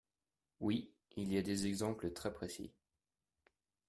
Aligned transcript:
Oui, 0.61 0.91
il 1.15 1.31
y 1.31 1.37
a 1.37 1.43
des 1.43 1.67
exemples 1.67 2.09
très 2.09 2.33
précis. 2.33 2.73